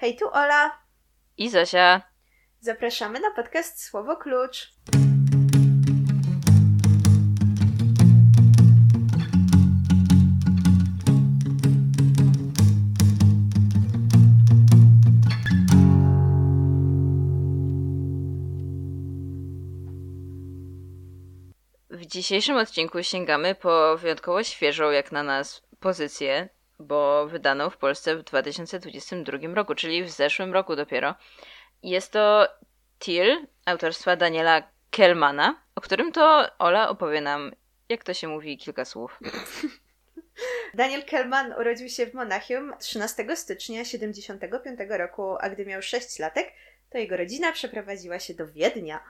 [0.00, 0.78] Hej, tu Ola.
[1.36, 2.02] I Zosia.
[2.60, 4.72] Zapraszamy na podcast Słowo Klucz.
[21.90, 26.48] W dzisiejszym odcinku sięgamy po wyjątkowo świeżą, jak na nas, pozycję,
[26.80, 31.14] bo wydaną w Polsce w 2022 roku, czyli w zeszłym roku dopiero.
[31.82, 32.48] Jest to
[32.98, 37.52] Till autorstwa Daniela Kellmana, o którym to Ola opowie nam,
[37.88, 39.18] jak to się mówi, kilka słów.
[40.74, 46.52] Daniel Kellman urodził się w Monachium 13 stycznia 75 roku, a gdy miał 6 latek,
[46.90, 49.00] to jego rodzina przeprowadziła się do Wiednia.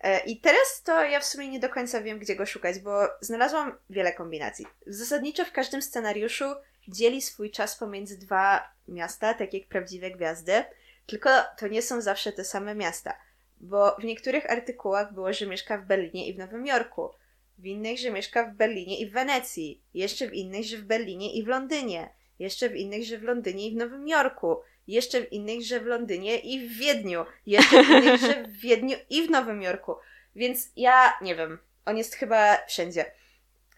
[0.00, 3.08] E, I teraz to ja w sumie nie do końca wiem, gdzie go szukać, bo
[3.20, 4.66] znalazłam wiele kombinacji.
[4.86, 6.44] Zasadniczo w każdym scenariuszu
[6.90, 10.64] dzieli swój czas pomiędzy dwa miasta, tak jak prawdziwe gwiazdy,
[11.06, 13.18] tylko to nie są zawsze te same miasta,
[13.56, 17.10] bo w niektórych artykułach było, że mieszka w Berlinie i w Nowym Jorku,
[17.58, 21.34] w innych, że mieszka w Berlinie i w Wenecji, jeszcze w innych, że w Berlinie
[21.34, 24.56] i w Londynie, jeszcze w innych, że w Londynie i w Nowym Jorku,
[24.86, 28.96] jeszcze w innych, że w Londynie i w Wiedniu, jeszcze w innych, że w Wiedniu
[29.10, 29.94] i w Nowym Jorku.
[30.34, 33.04] Więc ja nie wiem, on jest chyba wszędzie.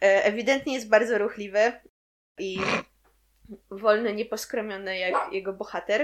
[0.03, 1.73] E, ewidentnie jest bardzo ruchliwy
[2.39, 2.59] i
[3.71, 6.01] wolny, nieposkromiony jak jego bohater.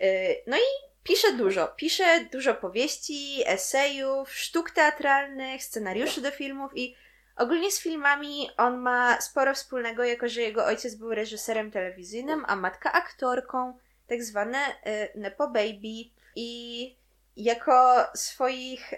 [0.00, 1.68] E, no i pisze dużo.
[1.68, 6.96] Pisze dużo powieści, esejów, sztuk teatralnych, scenariuszy do filmów i
[7.36, 12.56] ogólnie z filmami on ma sporo wspólnego, jako że jego ojciec był reżyserem telewizyjnym, a
[12.56, 16.16] matka aktorką, tak zwane y, Nepo Baby.
[16.38, 16.96] I
[17.36, 18.94] jako swoich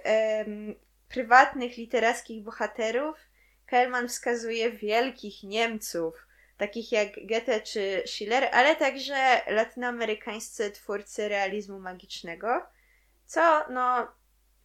[1.08, 3.16] prywatnych literackich bohaterów
[3.66, 6.27] Kellman wskazuje wielkich Niemców,
[6.58, 12.66] takich jak Goethe czy Schiller, ale także latynoamerykańscy twórcy realizmu magicznego,
[13.26, 14.08] co no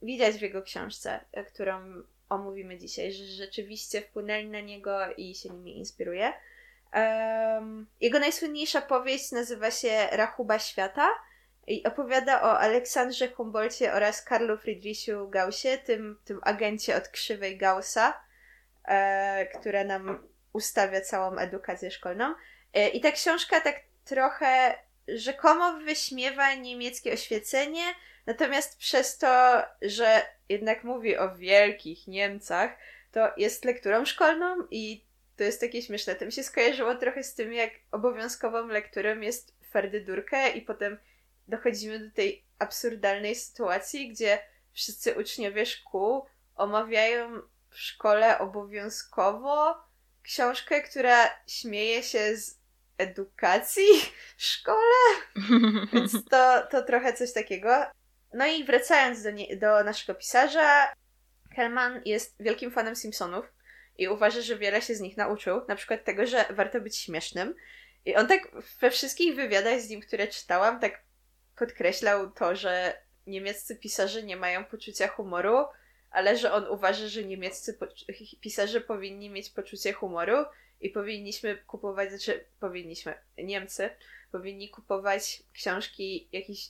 [0.01, 5.77] widać w jego książce, którą omówimy dzisiaj, że rzeczywiście wpłynęli na niego i się nimi
[5.77, 6.33] inspiruje.
[6.93, 11.09] Um, jego najsłynniejsza powieść nazywa się Rachuba Świata
[11.67, 18.21] i opowiada o Aleksandrze Humboldcie oraz Karlu Friedrichu Gaussie, tym, tym agencie od krzywej Gaussa,
[18.85, 22.35] e, która nam ustawia całą edukację szkolną.
[22.73, 24.75] E, I ta książka tak trochę
[25.07, 27.83] rzekomo wyśmiewa niemieckie oświecenie,
[28.25, 32.77] natomiast przez to, że jednak mówi o wielkich Niemcach,
[33.11, 35.05] to jest lekturą szkolną i
[35.37, 36.15] to jest takie śmieszne.
[36.15, 40.97] To mi się skojarzyło trochę z tym, jak obowiązkową lekturą jest Ferdydurkę i potem
[41.47, 44.39] dochodzimy do tej absurdalnej sytuacji, gdzie
[44.71, 46.25] wszyscy uczniowie szkół
[46.55, 49.83] omawiają w szkole obowiązkowo
[50.23, 52.59] książkę, która śmieje się z
[52.97, 53.87] edukacji
[54.37, 54.99] w szkole.
[55.93, 57.85] Więc to, to trochę coś takiego.
[58.33, 60.93] No i wracając do, nie, do naszego pisarza,
[61.55, 63.45] Hellman jest wielkim fanem Simpsonów
[63.97, 65.61] i uważa, że wiele się z nich nauczył.
[65.67, 67.55] Na przykład tego, że warto być śmiesznym.
[68.05, 68.41] I on tak
[68.79, 71.03] we wszystkich wywiadach z nim, które czytałam, tak
[71.55, 75.65] podkreślał to, że niemieccy pisarze nie mają poczucia humoru,
[76.13, 77.77] ale że on uważa, że niemieccy
[78.41, 80.45] pisarze powinni mieć poczucie humoru
[80.81, 83.89] i powinniśmy kupować, znaczy powinniśmy, Niemcy
[84.31, 86.69] powinni kupować książki jakichś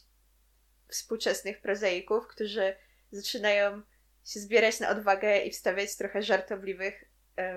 [0.87, 2.75] współczesnych prozaików, którzy
[3.11, 3.81] zaczynają
[4.25, 7.05] się zbierać na odwagę i wstawiać trochę żartobliwych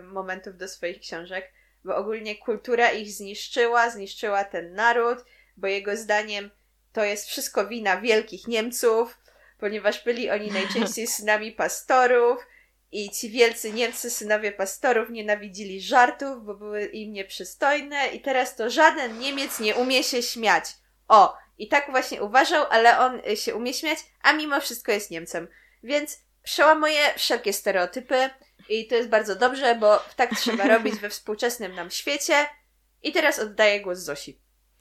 [0.03, 1.53] momentów do swoich książek,
[1.85, 5.19] bo ogólnie kultura ich zniszczyła, zniszczyła ten naród,
[5.57, 6.51] bo jego zdaniem
[6.93, 9.19] to jest wszystko wina wielkich Niemców,
[9.59, 12.47] ponieważ byli oni najczęściej synami pastorów
[12.93, 18.71] i ci wielcy Niemcy, synowie pastorów, nienawidzili żartów, bo były im nieprzystojne i teraz to
[18.71, 20.65] żaden Niemiec nie umie się śmiać.
[21.09, 25.11] O, i tak właśnie uważał, ale on y, się umie śmiać, a mimo wszystko jest
[25.11, 25.49] Niemcem.
[25.83, 28.31] Więc przełamuje wszelkie stereotypy
[28.69, 32.47] i to jest bardzo dobrze, bo tak trzeba robić we współczesnym nam świecie.
[33.03, 34.41] I teraz oddaję głos Zosi.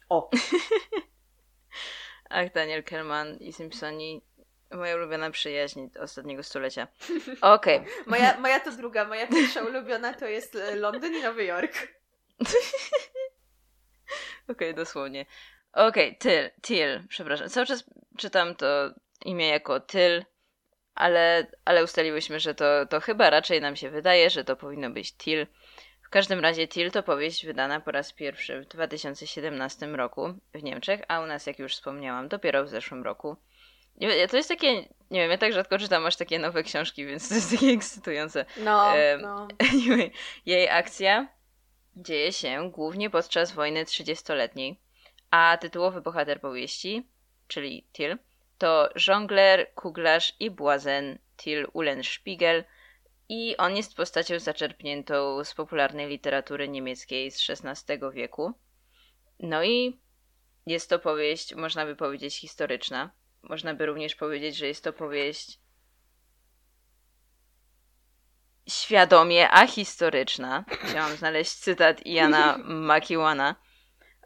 [0.09, 0.30] O!
[2.30, 4.21] Ach, Daniel Kerman i Simpsoni
[4.71, 6.88] Moja ulubiona przyjaźń ostatniego stulecia.
[7.41, 7.77] Okej.
[7.77, 7.91] Okay.
[8.06, 9.06] moja, moja to druga.
[9.06, 11.73] Moja pierwsza ulubiona to jest e, Londyn i Nowy Jork.
[14.50, 15.25] Okej, okay, dosłownie.
[15.73, 17.50] Okej, okay, Tyl, Till, przepraszam.
[17.50, 17.83] Cały czas
[18.17, 18.65] czytam to
[19.25, 20.25] imię jako Tyl,
[20.95, 25.13] ale, ale ustaliłyśmy, że to, to chyba raczej nam się wydaje, że to powinno być
[25.13, 25.47] Till.
[26.01, 31.01] W każdym razie Till to powieść wydana po raz pierwszy w 2017 roku w Niemczech,
[31.07, 33.38] a u nas, jak już wspomniałam, dopiero w zeszłym roku.
[34.30, 34.74] To jest takie,
[35.12, 38.45] nie wiem, ja tak rzadko czytam aż takie nowe książki, więc to jest takie ekscytujące.
[38.57, 39.47] No, no.
[39.74, 40.12] Anyway,
[40.45, 41.27] jej akcja
[41.95, 44.80] dzieje się głównie podczas wojny 30-letniej,
[45.31, 47.06] a tytułowy bohater powieści
[47.47, 48.18] czyli Till,
[48.57, 52.63] to żongler, kuglarz i błazen Till Ulenspiegel
[53.30, 58.53] i on jest postacią zaczerpniętą z popularnej literatury niemieckiej z XVI wieku.
[59.39, 60.00] No i
[60.65, 63.12] jest to powieść, można by powiedzieć, historyczna.
[63.50, 65.59] Można by również powiedzieć, że jest to powieść
[68.69, 70.65] świadomie ahistoryczna.
[70.83, 73.56] Chciałam znaleźć cytat Iana Makiwana.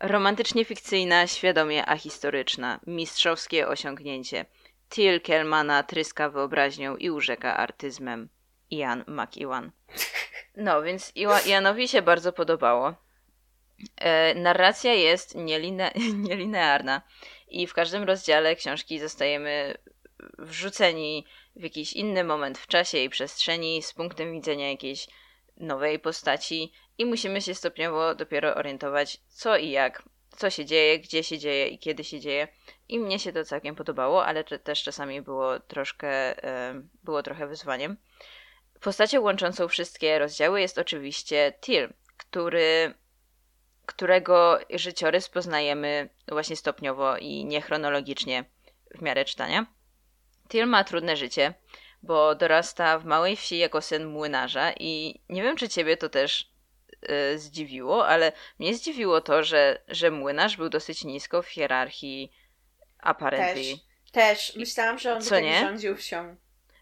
[0.02, 2.80] Romantycznie fikcyjna, świadomie ahistoryczna.
[2.88, 4.46] Mistrzowskie osiągnięcie.
[4.90, 8.30] Till Kelmana tryska wyobraźnią i urzeka artyzmem.
[8.72, 9.72] Ian McEwan.
[10.56, 11.14] No, więc
[11.46, 12.96] Ianowi się bardzo podobało.
[13.98, 15.92] E, narracja jest nieline
[16.28, 17.02] nielinearna
[17.50, 19.78] i w każdym rozdziale książki zostajemy
[20.38, 21.26] wrzuceni
[21.56, 25.08] w jakiś inny moment w czasie i przestrzeni z punktem widzenia jakiejś
[25.58, 30.04] nowej postaci i musimy się stopniowo dopiero orientować co i jak,
[30.38, 32.48] co się dzieje, gdzie się dzieje i kiedy się dzieje.
[32.90, 36.36] I mnie się to całkiem podobało, ale też czasami było troszkę,
[37.04, 37.98] było trochę wyzwaniem.
[38.82, 42.94] Postacią łączącą wszystkie rozdziały jest oczywiście Tyr, który,
[43.90, 48.46] którego życiorys poznajemy właśnie stopniowo i niechronologicznie
[48.96, 49.66] w miarę czytania.
[50.48, 51.54] Tyr ma trudne życie,
[52.04, 56.52] bo dorasta w małej wsi jako syn młynarza i nie wiem, czy ciebie to też
[57.34, 62.32] y, zdziwiło, ale mnie zdziwiło to, że, że młynarz był dosyć nisko w hierarchii
[63.00, 63.64] apparently.
[63.64, 64.56] Też, też.
[64.56, 65.60] Myślałam, że on Co nie?
[65.60, 66.36] rządził wsią.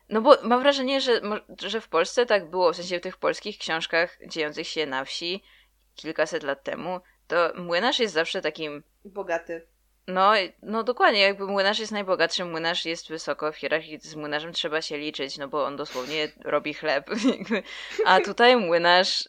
[0.09, 1.21] No bo mam wrażenie, że,
[1.61, 5.43] że w Polsce tak było, w sensie w tych polskich książkach dziejących się na wsi
[5.97, 8.83] kilkaset lat temu, to młynarz jest zawsze takim...
[9.05, 9.67] Bogaty.
[10.07, 14.81] No, no dokładnie, jakby młynarz jest najbogatszy, młynarz jest wysoko w hierarchii, z młynarzem trzeba
[14.81, 17.09] się liczyć, no bo on dosłownie robi chleb.
[18.05, 19.21] A tutaj młynarz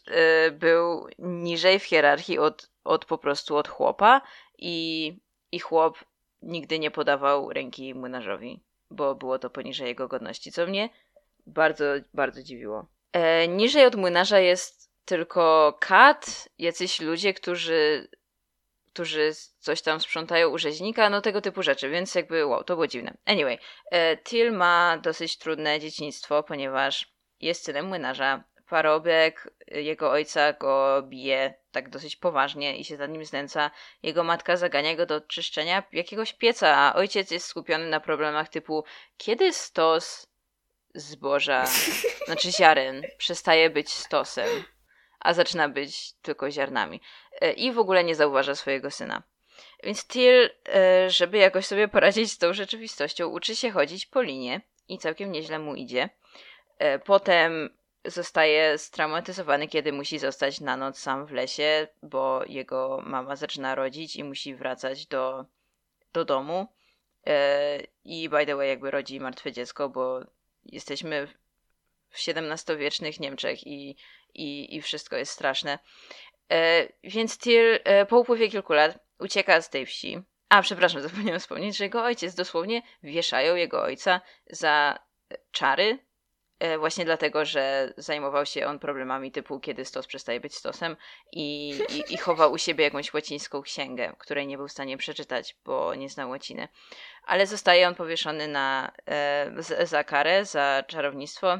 [0.47, 4.21] y, był niżej w hierarchii od, od po prostu od chłopa
[4.57, 5.17] i,
[5.51, 5.97] i chłop
[6.41, 8.61] nigdy nie podawał ręki młynarzowi
[8.91, 10.89] bo było to poniżej jego godności, co mnie
[11.47, 12.85] bardzo, bardzo dziwiło.
[13.13, 14.78] E, niżej od młynarza jest
[15.09, 18.07] tylko kat, jacyś ludzie, którzy,
[18.93, 22.87] którzy coś tam sprzątają u rzeźnika, no tego typu rzeczy, więc jakby wow, to było
[22.87, 23.17] dziwne.
[23.25, 23.57] Anyway,
[23.91, 28.43] e, Till ma dosyć trudne dzieciństwo, ponieważ jest synem młynarza.
[28.69, 33.71] Parobek jego ojca go bije tak dosyć poważnie i się za nim znęca.
[34.03, 38.83] Jego matka zagania go do czyszczenia jakiegoś pieca, a ojciec jest skupiony na problemach typu
[39.17, 40.27] kiedy stos
[40.95, 41.65] zboża,
[42.25, 44.47] znaczy ziaren, przestaje być stosem,
[45.19, 47.01] a zaczyna być tylko ziarnami.
[47.41, 49.23] E, I w ogóle nie zauważa swojego syna.
[49.83, 54.61] Więc Till, e, żeby jakoś sobie poradzić z tą rzeczywistością, uczy się chodzić po linie
[54.87, 56.09] i całkiem nieźle mu idzie.
[56.77, 57.69] E, potem
[58.05, 64.15] zostaje straumatyzowany, kiedy musi zostać na noc sam w lesie, bo jego mama zaczyna rodzić
[64.15, 65.45] i musi wracać do,
[66.13, 66.67] do domu.
[68.05, 70.19] I by the way, jakby rodzi martwe dziecko, bo
[70.65, 71.27] jesteśmy
[72.09, 73.95] w XVII-wiecznych Niemczech i,
[74.33, 75.79] i, i wszystko jest straszne.
[76.51, 80.21] E, więc Tyr e, po upływie kilku lat ucieka z tej wsi.
[80.49, 84.99] A, przepraszam, zapomniałem wspomnieć, że jego ojciec dosłownie wieszają jego ojca za
[85.51, 85.99] czary
[86.59, 90.97] E, właśnie dlatego, że zajmował się on problemami typu kiedy stos przestaje być stosem
[91.31, 95.55] i, i, i chował u siebie jakąś łacińską księgę, której nie był w stanie przeczytać,
[95.65, 96.67] bo nie znał łaciny.
[97.25, 101.59] Ale zostaje on powieszony na, e, za karę, za czarownictwo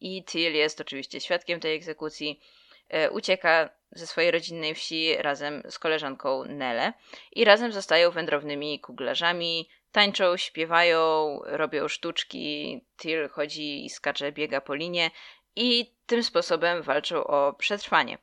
[0.00, 2.40] i Till jest oczywiście świadkiem tej egzekucji.
[2.88, 6.92] E, ucieka ze swojej rodzinnej wsi razem z koleżanką Nele
[7.32, 14.74] i razem zostają wędrownymi kuglarzami, tańczą, śpiewają, robią sztuczki, Tyr chodzi i skacze, biega po
[14.74, 15.10] linie
[15.56, 18.18] i tym sposobem walczą o przetrwanie.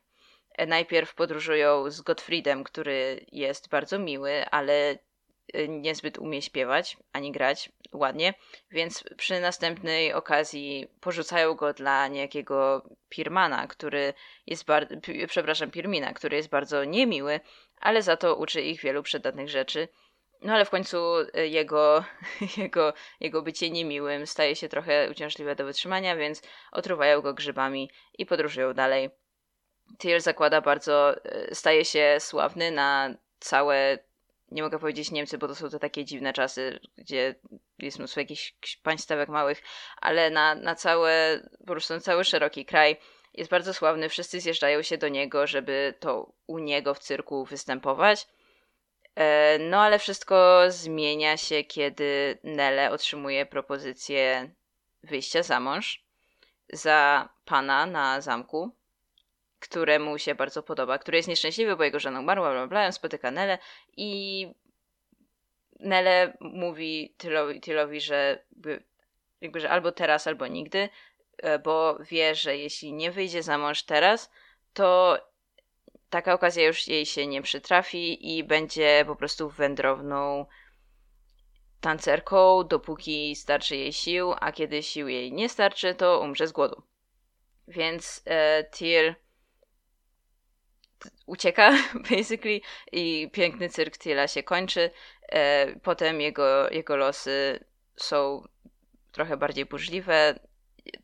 [0.66, 4.98] Najpierw podróżują z Gottfriedem, który jest bardzo miły, ale
[5.68, 8.34] niezbyt umie śpiewać ani grać ładnie,
[8.70, 14.14] więc przy następnej okazji porzucają go dla niejakiego Pirmana, który
[14.46, 14.94] jest bardzo,
[15.28, 17.40] przepraszam, Pirmina, który jest bardzo niemiły,
[17.80, 19.88] ale za to uczy ich wielu przydatnych rzeczy
[20.42, 20.98] no ale w końcu
[21.36, 22.04] y, jego,
[22.56, 28.26] jego, jego bycie niemiłym staje się trochę uciążliwe do wytrzymania, więc otruwają go grzybami i
[28.26, 29.10] podróżują dalej.
[29.98, 31.16] Tyr zakłada bardzo,
[31.50, 33.98] y, staje się sławny na całe,
[34.50, 37.34] nie mogę powiedzieć Niemcy, bo to są te takie dziwne czasy, gdzie
[37.78, 39.62] jest mnóstwo jakichś państwek małych,
[39.96, 42.96] ale na, na całe, po prostu na cały szeroki kraj
[43.34, 44.08] jest bardzo sławny.
[44.08, 48.26] Wszyscy zjeżdżają się do niego, żeby to u niego w cyrku występować.
[49.14, 54.50] E, no ale wszystko zmienia się, kiedy Nele otrzymuje propozycję
[55.02, 56.08] wyjścia za mąż
[56.72, 58.76] za pana na zamku,
[59.60, 63.30] któremu się bardzo podoba, który jest nieszczęśliwy, bo jego żona umarła, bla, bla, bla, spotyka
[63.30, 63.58] Nele
[63.96, 64.46] i
[65.80, 68.44] Nele mówi Tylowi, Tylowi że,
[69.40, 70.88] jakby, że albo teraz, albo nigdy,
[71.38, 74.30] e, bo wie, że jeśli nie wyjdzie za mąż teraz,
[74.72, 75.18] to
[76.10, 80.46] taka okazja już jej się nie przytrafi i będzie po prostu wędrowną
[81.80, 86.82] tancerką, dopóki starczy jej sił, a kiedy sił jej nie starczy, to umrze z głodu.
[87.68, 89.14] Więc e, Tyr
[91.26, 91.72] ucieka,
[92.10, 92.60] basically,
[92.92, 94.90] i piękny cyrk Tila się kończy.
[95.28, 97.64] E, potem jego, jego losy
[97.96, 98.48] są
[99.12, 100.38] trochę bardziej burzliwe.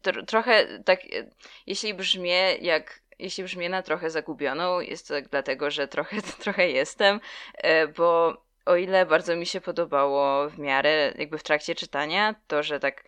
[0.02, 1.30] Tro, trochę tak, e,
[1.66, 7.20] jeśli brzmię jak jeśli brzmię na trochę zagubioną, jest to dlatego, że trochę, trochę jestem,
[7.54, 8.36] e, bo
[8.66, 13.04] o ile bardzo mi się podobało w miarę, jakby w trakcie czytania, to, że tak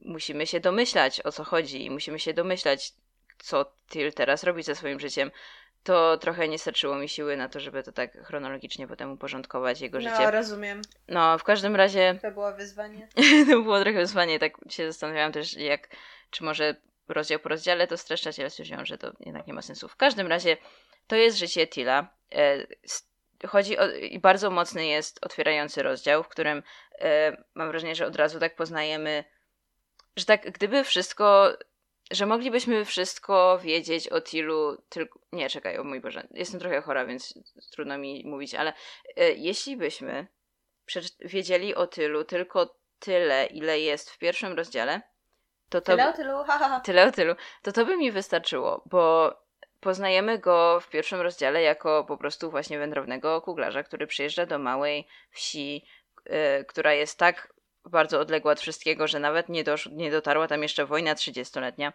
[0.00, 2.92] musimy się domyślać o co chodzi i musimy się domyślać,
[3.38, 5.30] co Till teraz robi ze swoim życiem,
[5.84, 9.98] to trochę nie starczyło mi siły na to, żeby to tak chronologicznie potem uporządkować jego
[9.98, 10.22] no, życie.
[10.24, 10.82] No, rozumiem.
[11.08, 12.14] No, w każdym razie...
[12.22, 13.08] To było wyzwanie.
[13.50, 15.88] to było trochę wyzwanie, tak się zastanawiałam też, jak,
[16.30, 16.76] czy może
[17.08, 19.88] rozdział po rozdziale to streszczać, ale stwierdziłam, że to jednak nie ma sensu.
[19.88, 20.56] W każdym razie
[21.06, 22.08] to jest życie Tila.
[22.34, 22.66] E,
[23.46, 26.62] chodzi o, i bardzo mocny jest otwierający rozdział, w którym
[27.00, 29.24] e, mam wrażenie, że od razu tak poznajemy,
[30.16, 31.56] że tak gdyby wszystko
[32.10, 35.18] że moglibyśmy wszystko wiedzieć o Tilu, tylko...
[35.32, 37.34] Nie, czekaj, o mój Boże, jestem trochę chora, więc
[37.70, 38.72] trudno mi mówić, ale
[39.16, 40.26] e, jeśli byśmy
[41.20, 45.02] wiedzieli o Tylu tylko tyle, ile jest w pierwszym rozdziale,
[45.68, 45.92] to to...
[45.92, 46.80] Tyle o Tylu, ha, ha, ha.
[46.80, 47.34] Tyle o Tylu.
[47.62, 49.34] To to by mi wystarczyło, bo
[49.80, 55.06] poznajemy go w pierwszym rozdziale jako po prostu właśnie wędrownego kuglarza, który przyjeżdża do małej
[55.30, 55.84] wsi,
[56.24, 57.53] e, która jest tak
[57.84, 61.92] bardzo odległa od wszystkiego, że nawet nie, dosz, nie dotarła tam jeszcze wojna trzydziestoletnia.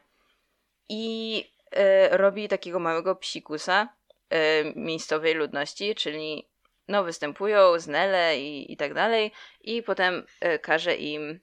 [0.89, 3.89] I e, robi takiego małego psikusa
[4.29, 6.47] e, miejscowej ludności, czyli
[6.87, 9.31] no występują znele i, i tak dalej
[9.61, 11.39] i potem e, każe im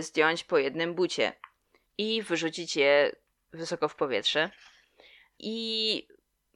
[0.00, 1.32] zdjąć po jednym bucie
[1.98, 3.16] i wyrzucić je
[3.52, 4.50] wysoko w powietrze.
[5.38, 6.06] I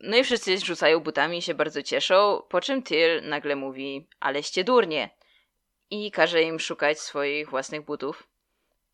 [0.01, 4.65] no i wszyscy rzucają butami i się bardzo cieszą, po czym Tyr nagle mówi, aleście
[4.65, 5.11] durnie,
[5.93, 8.29] i każe im szukać swoich własnych butów.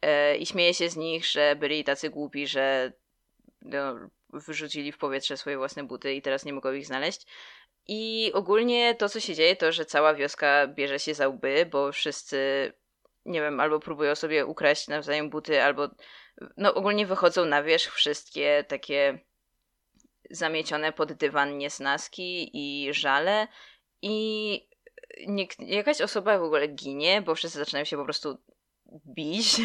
[0.03, 2.93] E, I śmieje się z nich, że byli tacy głupi, że
[3.63, 7.27] no, wyrzucili w powietrze swoje własne buty i teraz nie mogą ich znaleźć.
[7.87, 11.93] I ogólnie to, co się dzieje, to, że cała wioska bierze się za łby, bo
[11.93, 12.73] wszyscy,
[13.25, 15.89] nie wiem, albo próbują sobie ukraść nawzajem buty, albo
[16.57, 19.19] no ogólnie wychodzą na wierzch wszystkie takie
[20.31, 23.49] zamiecione pod dywan niesnaski i żale
[24.03, 24.68] i
[25.59, 28.39] jakaś osoba w ogóle ginie, bo wszyscy zaczynają się po prostu
[29.07, 29.57] bić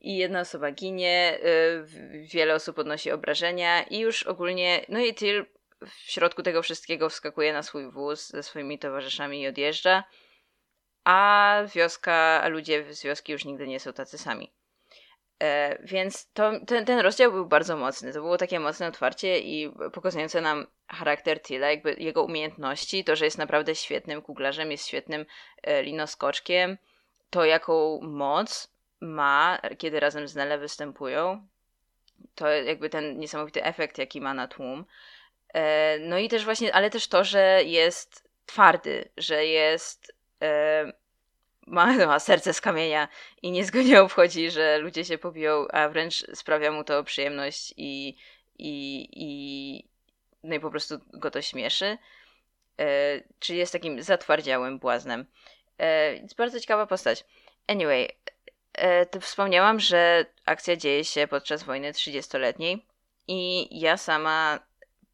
[0.00, 5.46] i jedna osoba ginie, y, wiele osób odnosi obrażenia i już ogólnie, no i Tyl
[5.86, 10.04] w środku tego wszystkiego wskakuje na swój wóz ze swoimi towarzyszami i odjeżdża,
[11.04, 14.52] a wioska, a ludzie z wioski już nigdy nie są tacy sami.
[15.42, 18.12] E, więc to, ten, ten rozdział był bardzo mocny.
[18.12, 23.24] To było takie mocne otwarcie i pokazujące nam charakter Tila, jakby jego umiejętności, to, że
[23.24, 25.26] jest naprawdę świetnym kuglarzem, jest świetnym
[25.62, 26.78] e, linoskoczkiem,
[27.30, 31.46] to jaką moc ma, kiedy razem z Nele występują,
[32.34, 34.84] to jakby ten niesamowity efekt, jaki ma na tłum.
[35.54, 40.12] E, no i też właśnie, ale też to, że jest twardy, że jest
[41.66, 43.08] ma, ma serce z kamienia
[43.42, 47.74] i nie z go obchodzi, że ludzie się pobiją, a wręcz sprawia mu to przyjemność
[47.76, 48.16] i,
[48.58, 49.88] i, i,
[50.42, 51.98] no i po prostu go to śmieszy.
[52.80, 55.26] E, czyli jest takim zatwardziałym błaznem.
[55.78, 57.24] E, jest bardzo ciekawa postać.
[57.66, 58.08] Anyway,
[58.72, 62.86] e, to wspomniałam, że akcja dzieje się podczas wojny 30-letniej
[63.28, 64.58] i ja sama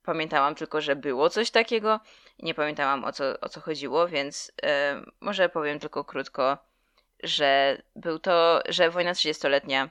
[0.03, 2.01] pamiętałam tylko, że było coś takiego,
[2.39, 6.59] nie pamiętałam o co, o co chodziło, więc e, może powiem tylko krótko,
[7.23, 9.91] że był to, że wojna 30-letnia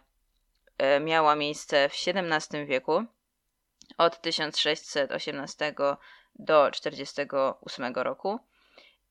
[0.78, 3.04] e, miała miejsce w XVII wieku
[3.98, 5.76] od 1618
[6.36, 8.40] do 48 roku.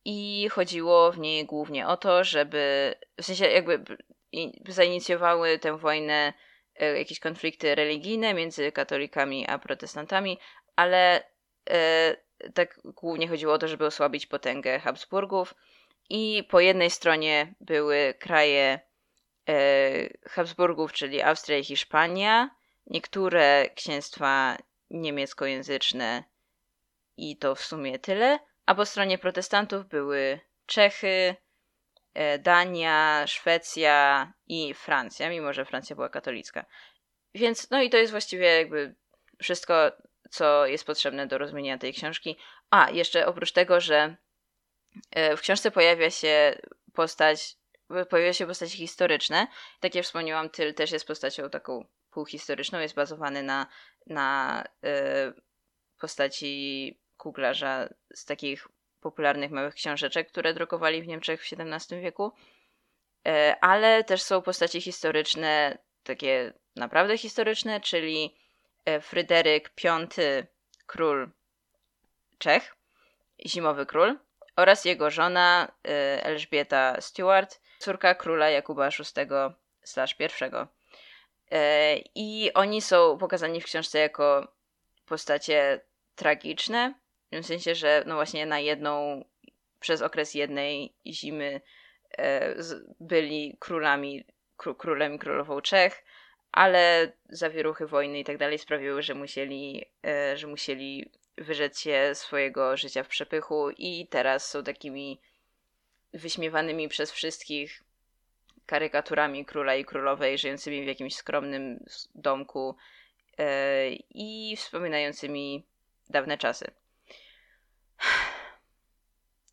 [0.05, 3.85] I chodziło w niej głównie o to, żeby w sensie jakby
[4.69, 6.33] zainicjowały tę wojnę
[6.77, 10.39] e, jakieś konflikty religijne między katolikami a protestantami,
[10.77, 11.23] ale
[12.55, 15.55] tak głównie chodziło o to, żeby osłabić potęgę Habsburgów.
[16.11, 18.81] I po jednej stronie były kraje
[19.49, 22.51] e, Habsburgów, czyli Austria i Hiszpania,
[22.87, 24.57] niektóre księstwa
[24.91, 26.25] niemieckojęzyczne
[27.17, 31.37] i to w sumie tyle, a po stronie protestantów były Czechy,
[32.15, 36.65] e, Dania, Szwecja i Francja, mimo że Francja była katolicka.
[37.35, 38.95] Więc no i to jest właściwie jakby
[39.43, 39.93] wszystko
[40.31, 42.37] co jest potrzebne do rozumienia tej książki.
[42.71, 44.17] A, jeszcze oprócz tego, że
[45.37, 46.59] w książce pojawia się
[46.95, 47.57] postać,
[48.11, 49.47] pojawia się postacie historyczne.
[49.81, 53.67] Tak jak wspomniałam, Tyl też jest postacią taką półhistoryczną, jest bazowany na,
[54.07, 54.65] na
[56.01, 58.69] postaci kuglarza z takich
[59.01, 62.33] popularnych małych książeczek, które drukowali w Niemczech w XVII wieku.
[63.27, 68.46] E, ale też są postacie historyczne, takie naprawdę historyczne, czyli e,
[69.01, 70.07] Fryderyk V,
[70.87, 71.31] król
[72.39, 72.77] Czech,
[73.47, 74.19] zimowy król,
[74.57, 80.27] oraz jego żona e, Elżbieta Stuart, córka króla Jakuba VI/I.
[82.15, 84.49] I oni są pokazani w książce jako
[85.07, 85.81] postacie
[86.15, 86.95] tragiczne,
[87.33, 89.25] w sensie, że no właśnie na jedną,
[89.81, 91.61] przez okres jednej zimy
[92.19, 92.55] e,
[93.01, 94.25] byli królami,
[94.57, 96.05] królem i królową Czech,
[96.57, 102.77] ale zawieruchy wojny i tak dalej sprawiły, że musieli, e, że musieli wyrzec się swojego
[102.77, 105.21] życia w przepychu i teraz są takimi
[106.15, 107.83] wyśmiewanymi przez wszystkich
[108.67, 111.85] karykaturami króla i królowej, żyjącymi w jakimś skromnym
[112.15, 112.77] domku
[113.39, 115.67] e, i wspominającymi
[116.11, 116.71] dawne czasy.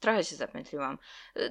[0.04, 0.98] Trochę się zapętliłam.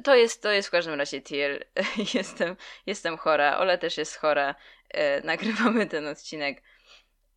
[0.04, 1.66] To jest, to jest w każdym razie tier.
[2.14, 2.56] jestem,
[2.87, 3.59] jestem chora.
[3.59, 4.54] Ola też jest chora.
[4.90, 6.62] E, nagrywamy ten odcinek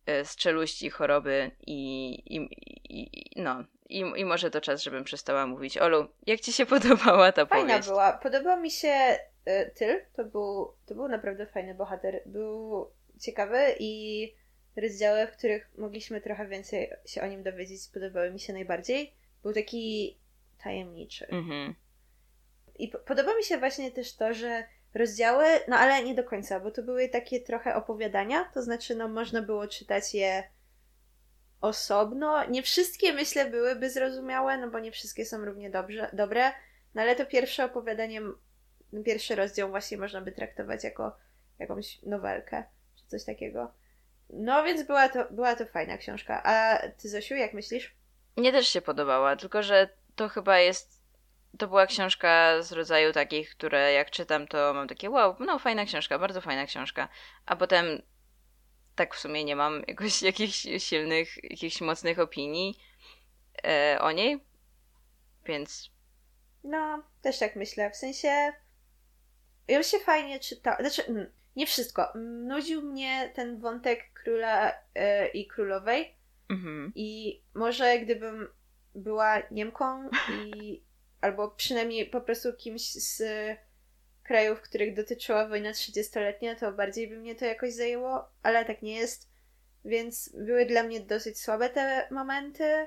[0.06, 2.48] e, z czeluści choroby i, i,
[2.88, 3.64] i no.
[3.88, 5.78] I, I może to czas, żebym przestała mówić.
[5.78, 7.88] Olu, jak ci się podobała ta Fajna powieść?
[7.88, 8.12] była.
[8.12, 9.18] Podobał mi się
[9.48, 10.00] y, Tyl.
[10.16, 12.22] To był, to był naprawdę fajny bohater.
[12.26, 14.34] Był ciekawy i
[14.76, 19.12] rozdziały, w których mogliśmy trochę więcej się o nim dowiedzieć, podobały mi się najbardziej.
[19.42, 20.16] Był taki
[20.66, 21.26] tajemniczy.
[21.26, 21.74] Mhm.
[22.78, 26.70] I podoba mi się właśnie też to, że rozdziały, no ale nie do końca, bo
[26.70, 30.44] to były takie trochę opowiadania, to znaczy, no można było czytać je
[31.60, 32.44] osobno.
[32.44, 36.52] Nie wszystkie, myślę, byłyby zrozumiałe, no bo nie wszystkie są równie dobrze, dobre,
[36.94, 38.20] no ale to pierwsze opowiadanie,
[39.04, 41.16] pierwszy rozdział właśnie można by traktować jako
[41.58, 42.64] jakąś nowelkę,
[42.96, 43.72] czy coś takiego.
[44.30, 46.42] No więc była to, była to fajna książka.
[46.44, 47.94] A ty, Zosiu, jak myślisz?
[48.36, 50.96] Mnie też się podobała, tylko że to chyba jest.
[51.58, 55.84] To była książka z rodzaju takich, które jak czytam, to mam takie wow, no fajna
[55.84, 57.08] książka, bardzo fajna książka.
[57.46, 58.02] A potem
[58.96, 62.78] tak w sumie nie mam jakoś jakichś silnych, jakichś mocnych opinii
[63.64, 64.44] e, o niej.
[65.44, 65.90] Więc.
[66.64, 67.90] No, też tak myślę.
[67.90, 68.52] W sensie.
[69.68, 70.76] Ją się fajnie czyta.
[70.80, 72.12] Znaczy, mm, nie wszystko.
[72.46, 76.14] Nudził mnie ten wątek króla e, i królowej.
[76.48, 76.92] Mhm.
[76.94, 78.48] I może gdybym
[78.96, 80.82] była Niemką i
[81.20, 83.22] albo przynajmniej po prostu kimś z
[84.22, 88.96] krajów, których dotyczyła wojna 30-letnia, to bardziej by mnie to jakoś zajęło, ale tak nie
[88.96, 89.30] jest.
[89.84, 92.86] Więc były dla mnie dosyć słabe te momenty.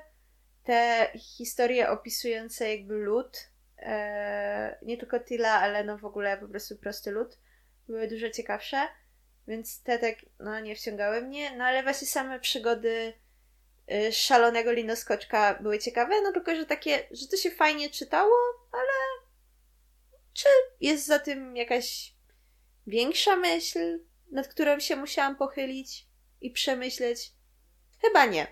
[0.64, 6.76] Te historie opisujące jakby lud, e, nie tylko Tila, ale no w ogóle po prostu
[6.76, 7.38] prosty lud,
[7.88, 8.88] były dużo ciekawsze.
[9.48, 11.56] Więc te tak, no nie wciągały mnie.
[11.56, 13.12] No ale właśnie same przygody
[14.12, 18.36] szalonego linoskoczka były ciekawe, no tylko, że takie, że to się fajnie czytało,
[18.72, 18.92] ale
[20.32, 20.48] czy
[20.80, 22.14] jest za tym jakaś
[22.86, 23.98] większa myśl,
[24.32, 26.06] nad którą się musiałam pochylić
[26.40, 27.32] i przemyśleć?
[28.00, 28.46] Chyba nie.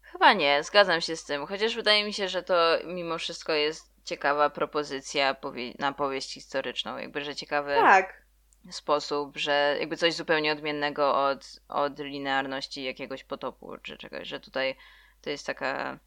[0.00, 3.90] Chyba nie, zgadzam się z tym, chociaż wydaje mi się, że to mimo wszystko jest
[4.04, 7.74] ciekawa propozycja powie na powieść historyczną, jakby, że ciekawe...
[7.74, 8.22] Tak,
[8.70, 14.76] sposób, że jakby coś zupełnie odmiennego od, od linearności jakiegoś potopu czy czegoś, że tutaj
[15.22, 15.98] to jest taka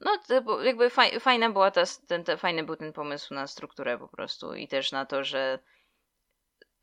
[0.00, 0.18] no
[0.64, 4.54] jakby faj, fajna była ta, ten, ten, fajny był ten pomysł na strukturę po prostu
[4.54, 5.58] i też na to, że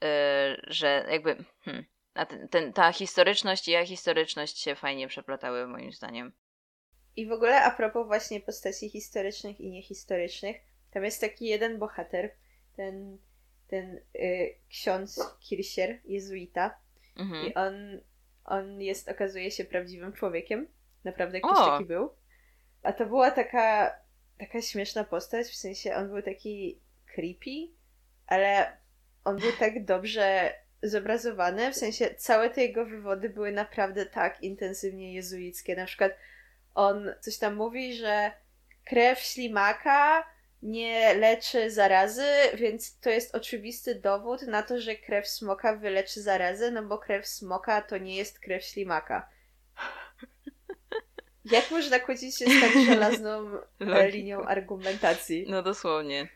[0.01, 0.07] yy,
[0.67, 6.33] że jakby hmm, ten, ten, ta historyczność i ahistoryczność się fajnie przeplatały moim zdaniem.
[7.15, 10.57] I w ogóle a propos właśnie postaci historycznych i niehistorycznych,
[10.91, 12.35] tam jest taki jeden bohater,
[12.75, 13.17] ten
[13.67, 16.79] ten y, ksiądz Kirsier, jezuita.
[17.17, 17.47] Mhm.
[17.47, 17.73] I on,
[18.45, 20.67] on jest, okazuje się, prawdziwym człowiekiem.
[21.03, 21.71] Naprawdę ktoś o.
[21.71, 22.09] taki był.
[22.83, 23.95] A to była taka,
[24.39, 27.67] taka śmieszna postać, w sensie on był taki creepy,
[28.27, 28.77] ale
[29.23, 30.53] on był tak dobrze
[30.83, 35.75] zobrazowany, w sensie całe te jego wywody były naprawdę tak intensywnie jezuickie.
[35.75, 36.11] Na przykład
[36.75, 38.31] on coś tam mówi, że
[38.85, 40.23] krew ślimaka
[40.61, 46.71] nie leczy zarazy, więc to jest oczywisty dowód na to, że krew smoka wyleczy zarazę,
[46.71, 49.29] no bo krew smoka to nie jest krew ślimaka.
[51.45, 55.45] Jak można kłócić się z tak żelazną e, linią argumentacji?
[55.49, 56.29] No dosłownie.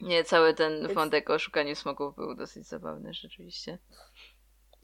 [0.00, 0.92] Nie, cały ten więc...
[0.92, 3.78] wątek o szukaniu smoków był dosyć zabawny rzeczywiście.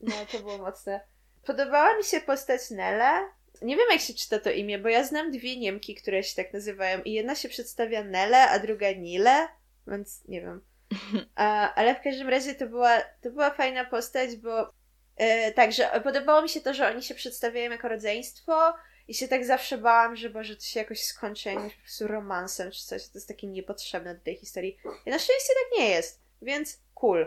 [0.00, 1.00] No, to było mocne.
[1.46, 3.30] Podobała mi się postać Nele,
[3.62, 6.52] Nie wiem, jak się czyta to imię, bo ja znam dwie Niemki, które się tak
[6.52, 9.48] nazywają i jedna się przedstawia Nele, a druga Nile,
[9.86, 10.60] więc nie wiem.
[11.34, 14.72] A, ale w każdym razie to była, to była fajna postać, bo
[15.16, 18.74] e, także podobało mi się to, że oni się przedstawiają jako rodzeństwo
[19.08, 22.70] i się tak zawsze bałam, że Boże, to się jakoś skończy jakimś po prostu romansem
[22.70, 23.08] czy coś.
[23.08, 24.78] To jest takie niepotrzebne do tej historii.
[25.06, 27.26] I na szczęście tak nie jest, więc cool.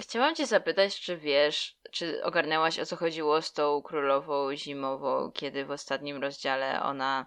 [0.00, 5.64] Chciałam cię zapytać, czy wiesz, czy ogarnęłaś o co chodziło z tą królową zimową, kiedy
[5.64, 7.26] w ostatnim rozdziale ona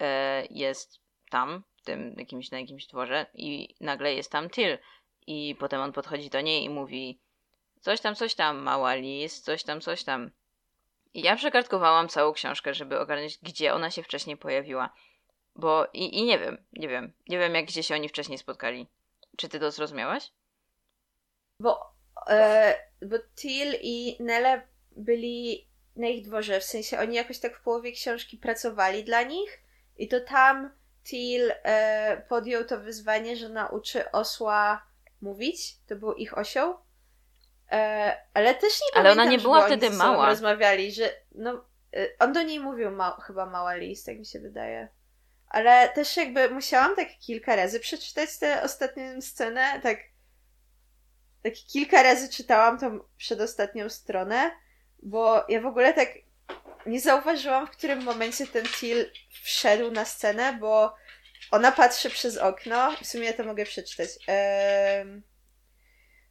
[0.00, 4.78] e, jest tam, w tym jakimś, na jakimś dworze i nagle jest tam Tyl
[5.26, 7.20] i potem on podchodzi do niej i mówi
[7.80, 10.30] coś tam, coś tam, mała lis, coś tam, coś tam.
[11.14, 14.90] I ja przekartkowałam całą książkę, żeby ogarnąć, gdzie ona się wcześniej pojawiła.
[15.56, 18.86] Bo i, i nie wiem, nie wiem, nie wiem jak gdzie się oni wcześniej spotkali.
[19.36, 20.32] Czy ty to zrozumiałaś?
[21.60, 21.92] Bo,
[22.28, 24.62] e, bo Till i Nele
[24.96, 29.62] byli na ich dworze, w sensie oni jakoś tak w połowie książki pracowali dla nich
[29.96, 30.70] i to tam
[31.04, 34.86] Till e, podjął to wyzwanie, że nauczy osła
[35.20, 35.76] mówić.
[35.86, 36.74] To był ich osioł.
[37.72, 40.26] E, ale też nie Ale pamiętam, ona nie była wtedy mała.
[40.26, 41.64] rozmawiali, że no,
[41.96, 44.88] e, on do niej mówił ma, chyba mała list, tak mi się wydaje.
[45.48, 49.98] Ale też jakby musiałam tak kilka razy przeczytać tę ostatnią scenę, tak
[51.42, 54.50] tak kilka razy czytałam tą przedostatnią stronę,
[55.02, 56.08] bo ja w ogóle tak
[56.86, 59.10] nie zauważyłam, w którym momencie ten Till
[59.42, 60.94] wszedł na scenę, bo
[61.50, 62.96] ona patrzy przez okno.
[63.02, 64.08] W sumie ja to mogę przeczytać.
[64.26, 65.22] Ehm...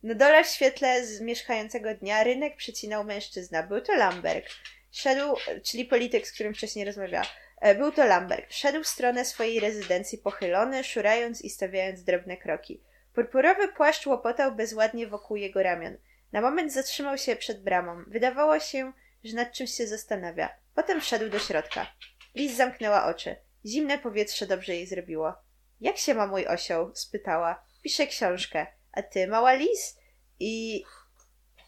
[0.03, 3.63] Na dole w świetle z mieszkającego dnia rynek przecinał mężczyzna.
[3.63, 4.47] Był to Lamberg.
[4.91, 7.25] Szedł, czyli polityk, z którym wcześniej rozmawiała.
[7.61, 8.51] E, Był to Lamberg.
[8.51, 12.81] Szedł w stronę swojej rezydencji pochylony, szurając i stawiając drobne kroki.
[13.17, 15.97] Purpurowy płaszcz łopotał bezładnie wokół jego ramion.
[16.31, 18.03] Na moment zatrzymał się przed bramą.
[18.07, 20.49] Wydawało się, że nad czymś się zastanawia.
[20.75, 21.87] Potem wszedł do środka.
[22.35, 23.35] Lis zamknęła oczy.
[23.65, 25.33] Zimne powietrze dobrze jej zrobiło.
[25.81, 26.91] Jak się ma mój osioł?
[26.95, 27.63] spytała.
[27.83, 28.67] Piszę książkę.
[28.91, 29.99] A ty, mała lis?
[30.39, 30.83] I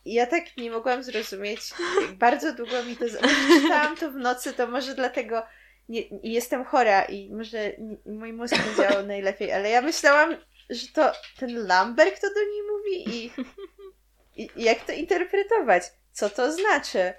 [0.05, 1.61] ja tak nie mogłam zrozumieć.
[2.13, 3.05] Bardzo długo mi to.
[3.61, 5.43] czytałam to w nocy, to może dlatego
[5.89, 7.71] nie, jestem chora i może
[8.05, 10.37] mój mózg nie działał najlepiej, ale ja myślałam,
[10.69, 13.31] że to ten Lamberg to do niej mówi i,
[14.43, 15.83] i, jak to interpretować?
[16.11, 17.13] Co to znaczy?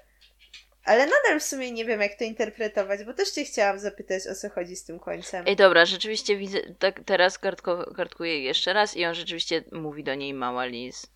[0.85, 4.35] Ale nadal w sumie nie wiem, jak to interpretować, bo też cię chciałam zapytać, o
[4.35, 5.45] co chodzi z tym końcem.
[5.47, 10.15] Ej, dobra, rzeczywiście widzę, tak teraz kartko, kartkuję jeszcze raz i on rzeczywiście mówi do
[10.15, 11.07] niej mała Liz.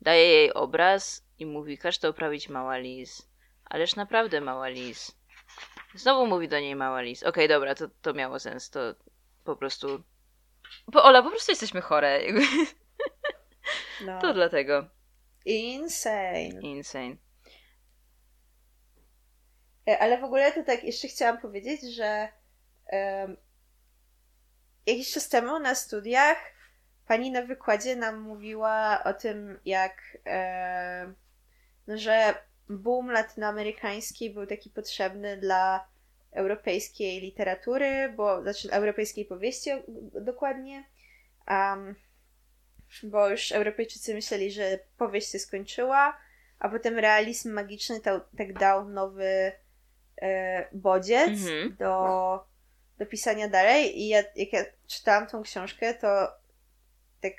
[0.00, 3.28] Daje jej obraz i mówi, każ to oprawić mała Liz.
[3.64, 5.16] Ależ naprawdę mała Liz.
[5.94, 7.22] Znowu mówi do niej mała Liz.
[7.22, 8.80] Okej, dobra, to, to miało sens, to
[9.44, 10.02] po prostu...
[10.88, 12.20] Bo Ola, po prostu jesteśmy chore.
[14.04, 14.18] No.
[14.22, 14.86] To dlatego.
[15.44, 16.60] Insane.
[16.60, 17.16] Insane.
[19.88, 22.28] E, Ale w ogóle to tak jeszcze chciałam powiedzieć, że
[22.86, 23.36] em,
[24.86, 26.38] jakiś czas temu na studiach
[27.06, 30.18] pani na wykładzie nam mówiła o tym, jak
[31.86, 32.34] no, że
[32.68, 35.88] boom latynoamerykański był taki potrzebny dla
[36.36, 39.70] europejskiej literatury, bo znaczy europejskiej powieści
[40.20, 40.84] dokładnie.
[41.48, 41.94] Um,
[43.02, 46.16] bo już Europejczycy myśleli, że powieść się skończyła,
[46.58, 48.00] a potem realizm magiczny
[48.36, 49.52] tak dał nowy
[50.22, 51.76] e, bodziec Mhm.
[51.76, 52.44] do,
[52.98, 54.00] do pisania dalej.
[54.00, 56.28] I ja, jak ja czytałam tą książkę, to
[57.20, 57.32] tak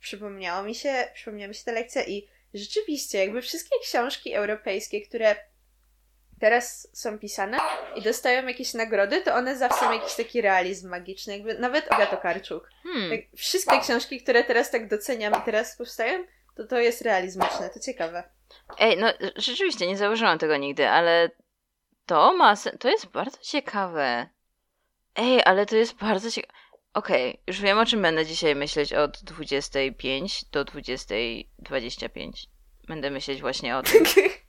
[0.00, 5.36] przypomniało mi się, przypomniała mi się ta lekcja i rzeczywiście, jakby wszystkie książki europejskie, które
[6.42, 7.58] teraz są pisane
[7.96, 12.16] i dostają jakieś nagrody, to one zawsze mają jakiś taki realizm magiczny, jakby nawet Agato
[12.16, 12.70] Karczuk.
[12.82, 13.10] Hmm.
[13.10, 16.24] Tak, wszystkie książki, które teraz tak doceniam i teraz powstają,
[16.56, 18.22] to to jest realizmiczne, to ciekawe.
[18.78, 21.30] Ej, no rzeczywiście nie zauważyłam tego nigdy, ale
[22.06, 24.28] to ma to jest bardzo ciekawe.
[25.16, 26.54] Ej, ale to jest bardzo ciekawe.
[26.94, 32.30] Okej, już wiem o czym będę dzisiaj myśleć od 25 do 20.25.
[32.88, 34.04] Będę myśleć właśnie o tym.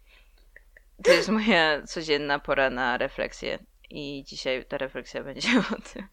[1.03, 6.07] To jest moja codzienna pora na refleksję i dzisiaj ta refleksja będzie o tym.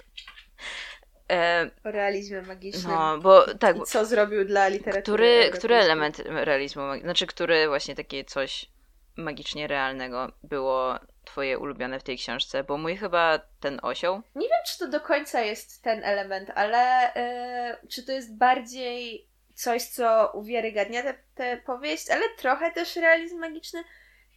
[1.30, 2.92] E, o realizmie magicznym.
[2.92, 7.94] no, bo tak, I co zrobił dla literatury który, który element realizmu, znaczy który właśnie
[7.94, 8.70] takie coś
[9.16, 12.64] magicznie realnego było twoje ulubione w tej książce?
[12.64, 14.22] Bo mój chyba ten osioł.
[14.34, 19.28] Nie wiem, czy to do końca jest ten element, ale e, czy to jest bardziej
[19.54, 23.84] coś, co uwiarygadnia tę tę powieść, ale trochę też realizm magiczny.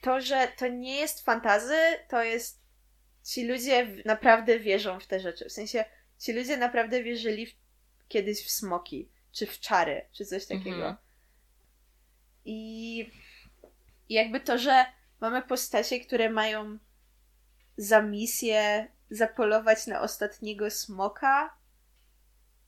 [0.03, 1.77] To, że to nie jest fantazy,
[2.09, 2.63] to jest
[3.23, 5.49] ci ludzie naprawdę wierzą w te rzeczy.
[5.49, 5.85] W sensie
[6.19, 7.55] ci ludzie naprawdę wierzyli w,
[8.07, 10.75] kiedyś w smoki, czy w czary, czy coś takiego.
[10.75, 10.95] Mhm.
[12.45, 13.11] I
[14.09, 14.85] i jakby to, że
[15.21, 16.77] mamy postacie, które mają
[17.77, 21.57] za misję zapolować na ostatniego smoka,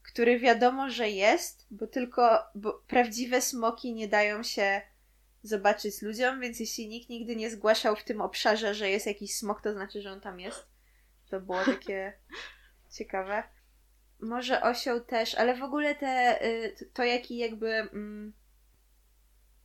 [0.04, 4.82] który wiadomo, że jest, bo tylko bo prawdziwe smoki nie dają się
[5.48, 9.62] zobaczyć ludziom, więc jeśli nikt nigdy nie zgłaszał w tym obszarze, że jest jakiś smok,
[9.62, 10.68] to znaczy, że on tam jest.
[11.30, 12.14] To było takie
[12.98, 13.44] ciekawe.
[14.20, 18.34] Może osioł też, ale w ogóle te, y, to jaki jakby mm,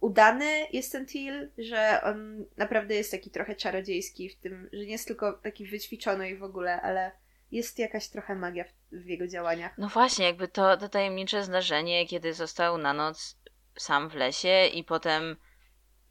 [0.01, 4.93] udany jest ten Teal, że on naprawdę jest taki trochę czarodziejski w tym, że nie
[4.93, 7.13] jest tylko taki wyćwiczony i w ogóle, ale
[7.51, 9.79] jest jakaś trochę magia w, w jego działaniach.
[9.79, 13.37] No właśnie, jakby to, to tajemnicze zdarzenie, kiedy został na noc
[13.77, 15.37] sam w lesie i potem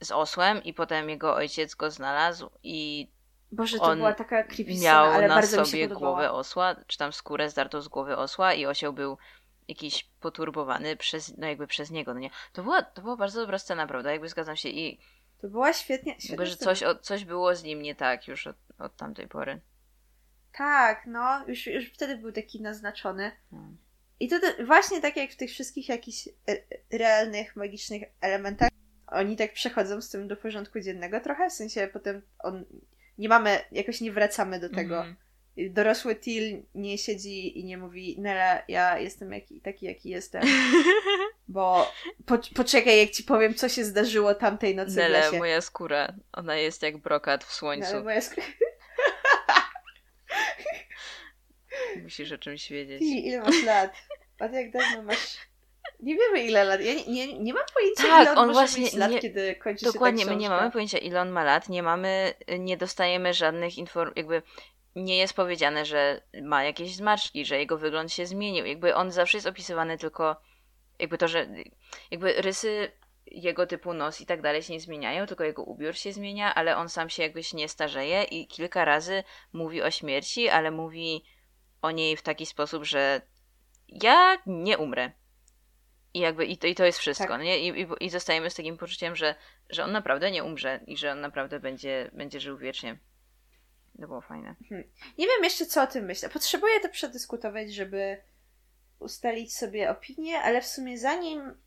[0.01, 3.07] z osłem i potem jego ojciec go znalazł i
[3.51, 7.13] Boże, to była taka creepy miał scena, ale na bardzo sobie głowę osła, czy tam
[7.13, 9.17] skórę zdartą z głowy osła i osioł był
[9.67, 12.29] jakiś poturbowany przez, no jakby przez niego, no nie?
[12.53, 14.11] To była, to była bardzo dobra scena, prawda?
[14.11, 14.99] Jakby zgadzam się i...
[15.41, 18.55] To była świetnie, świetnie jakby, że coś, coś było z nim nie tak już od,
[18.79, 19.61] od tamtej pory.
[20.51, 23.31] Tak, no, już, już wtedy był taki naznaczony.
[23.49, 23.77] Hmm.
[24.19, 24.35] I to,
[24.65, 28.69] właśnie tak jak w tych wszystkich jakichś e, realnych, magicznych elementach,
[29.11, 32.65] oni tak przechodzą z tym do porządku dziennego trochę, w sensie potem on,
[33.17, 35.01] nie mamy, jakoś nie wracamy do tego.
[35.01, 35.15] Mm.
[35.69, 40.43] Dorosły Til nie siedzi i nie mówi Nela, ja jestem jaki, taki, jaki jestem.
[41.47, 41.91] Bo
[42.25, 45.37] po, poczekaj, jak ci powiem, co się zdarzyło tamtej nocy Nele, w lesie.
[45.37, 47.91] moja skóra, ona jest jak brokat w słońcu.
[47.91, 48.47] Nele, moja skóra...
[52.03, 52.99] Musisz o czymś wiedzieć.
[52.99, 53.93] Ti, ile masz lat?
[54.39, 55.37] Od jak dawno masz
[55.99, 56.81] nie wiemy ile lat.
[56.81, 59.55] Ja nie, nie, nie mam pojęcia tak, ile on, on właśnie mieć lat, nie, kiedy
[59.55, 63.33] kończy Dokładnie, się my nie mamy pojęcia ile on ma lat, nie mamy, nie dostajemy
[63.33, 64.41] żadnych informacji, jakby
[64.95, 68.65] nie jest powiedziane, że ma jakieś zmarszczki, że jego wygląd się zmienił.
[68.65, 70.35] Jakby on zawsze jest opisywany tylko
[70.99, 71.47] jakby to, że
[72.11, 72.91] jakby rysy
[73.25, 76.77] jego typu nos i tak dalej się nie zmieniają, tylko jego ubiór się zmienia, ale
[76.77, 81.23] on sam się jakbyś nie starzeje i kilka razy mówi o śmierci, ale mówi
[81.81, 83.21] o niej w taki sposób, że
[83.87, 85.11] ja nie umrę.
[86.19, 87.41] I jakby i to, i to jest wszystko, tak.
[87.41, 87.59] nie?
[87.59, 89.35] I, i, I zostajemy z takim poczuciem, że,
[89.69, 92.97] że on naprawdę nie umrze i że on naprawdę będzie, będzie żył wiecznie.
[94.01, 94.55] To było fajne.
[94.69, 94.89] Hmm.
[95.17, 96.29] Nie wiem jeszcze, co o tym myślę.
[96.29, 98.17] Potrzebuję to przedyskutować, żeby
[98.99, 101.57] ustalić sobie opinię, ale w sumie zanim,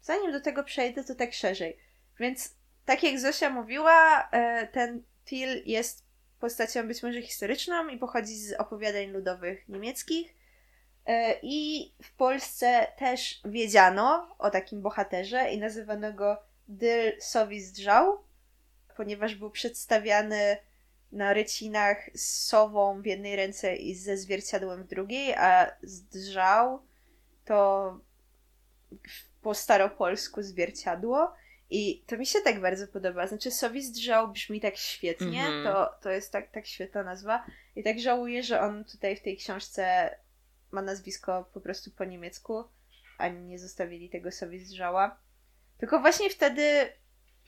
[0.00, 1.78] zanim do tego przejdę, to tak szerzej.
[2.20, 6.04] Więc tak jak Zosia mówiła, e, ten Till jest
[6.40, 10.37] postacią być może historyczną i pochodzi z opowiadań ludowych niemieckich.
[11.08, 18.24] E, I w Polsce też wiedziano o takim bohaterze i nazywano go Dyl Sowizdrzał,
[18.96, 20.56] ponieważ był przedstawiany
[21.12, 26.82] na rycinach z sową w jednej ręce i ze zwierciadłem w drugiej, a zdrzał
[27.44, 28.00] to
[29.42, 31.32] po staropolsku zwierciadło.
[31.70, 33.26] I to mi się tak bardzo podoba.
[33.26, 35.72] Znaczy, Sowizdrzał brzmi tak świetnie, mm -hmm.
[35.72, 37.46] to, to jest tak, tak świetna nazwa.
[37.76, 40.10] I tak żałuję, że on tutaj w tej książce
[40.70, 42.64] ma nazwisko po prostu po niemiecku,
[43.18, 45.20] a nie zostawili tego sobie zżała.
[45.78, 46.92] Tylko właśnie wtedy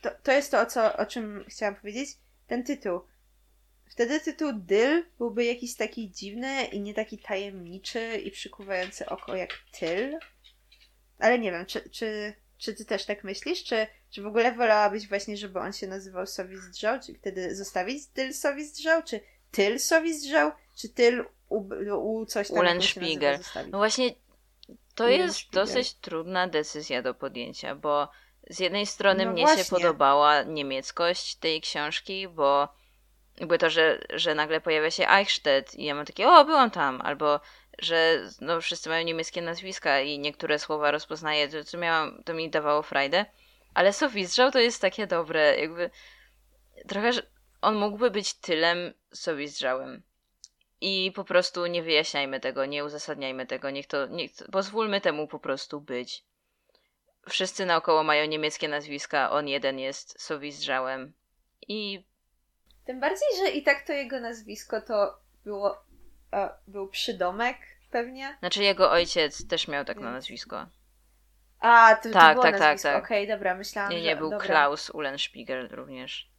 [0.03, 2.09] to, to jest to, o, co, o czym chciałam powiedzieć.
[2.47, 3.01] Ten tytuł.
[3.91, 9.51] Wtedy tytuł Dyl byłby jakiś taki dziwny i nie taki tajemniczy i przykuwający oko jak
[9.79, 10.19] Tyl.
[11.19, 13.65] Ale nie wiem, czy, czy, czy ty też tak myślisz?
[13.65, 17.01] Czy, czy w ogóle wolałabyś właśnie, żeby on się nazywał Sowizdrzał?
[17.01, 19.03] Czy wtedy zostawić Dyl Sowizdrzał?
[19.03, 20.53] Czy Tyl Sowizdrzał?
[20.77, 22.59] Czy Tyl u, u coś tam.
[22.59, 23.39] Ulenspiegel.
[23.71, 24.15] No właśnie,
[24.95, 28.09] to jest dosyć trudna decyzja do podjęcia, bo
[28.51, 29.65] z jednej strony no mnie właśnie.
[29.65, 32.69] się podobała niemieckość tej książki, bo
[33.41, 37.01] jakby to, że, że nagle pojawia się Eichstätt i ja mam takie, o, byłam tam,
[37.01, 37.41] albo
[37.79, 42.51] że no, wszyscy mają niemieckie nazwiska i niektóre słowa rozpoznaję, to, to, miałam, to mi
[42.51, 43.27] dawało frajdę.
[43.75, 45.91] Ale Sowizrzał to jest takie dobre, jakby
[46.89, 47.23] trochę, że
[47.61, 50.03] on mógłby być tylem Sowizrzałem.
[50.81, 55.39] I po prostu nie wyjaśniajmy tego, nie uzasadniajmy tego, niech to, niech, pozwólmy temu po
[55.39, 56.25] prostu być.
[57.29, 61.13] Wszyscy naokoło mają niemieckie nazwiska, on jeden jest Sowizdrzałem
[61.69, 62.05] i...
[62.85, 65.85] Tym bardziej, że i tak to jego nazwisko to było,
[66.31, 67.57] a, był przydomek
[67.91, 68.37] pewnie.
[68.39, 70.67] Znaczy jego ojciec też miał tak na nazwisko.
[71.61, 72.89] A, to, tak, to było tak, tak nazwisko.
[72.89, 73.05] tak, tak.
[73.05, 74.17] Okej, okay, dobra, myślałam, Nie, nie, że...
[74.17, 74.47] był dobra.
[74.47, 76.30] Klaus Ulenspiegel również.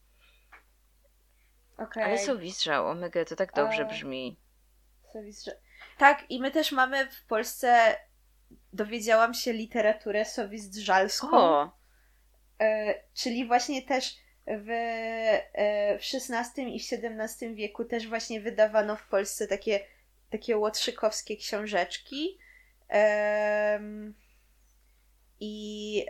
[1.83, 2.03] Okay.
[2.03, 4.39] Ale Sowistrzał, omega, to tak dobrze brzmi.
[5.13, 5.55] Sowistrzał.
[5.97, 7.95] Tak, i my też mamy w Polsce,
[8.73, 11.29] dowiedziałam się, literaturę sowizdrzalską.
[11.31, 11.77] O.
[12.61, 14.15] E, czyli właśnie też
[14.47, 14.69] w,
[15.53, 19.79] e, w XVI i XVII wieku też właśnie wydawano w Polsce takie,
[20.29, 22.39] takie łotrzykowskie książeczki.
[22.89, 23.79] E,
[25.39, 26.05] I,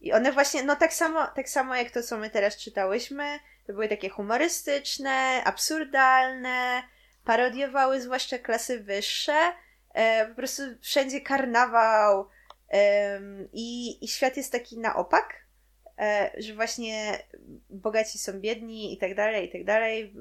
[0.00, 3.72] I one właśnie, no tak samo, tak samo jak to, co my teraz czytałyśmy, to
[3.72, 6.82] były takie humorystyczne, absurdalne,
[7.24, 9.52] parodiowały zwłaszcza klasy wyższe.
[9.94, 12.28] E, po prostu wszędzie karnawał
[12.72, 13.20] e,
[13.52, 15.46] i, i świat jest taki na opak,
[15.98, 17.18] e, że właśnie
[17.70, 20.14] bogaci są biedni i tak dalej, i tak dalej.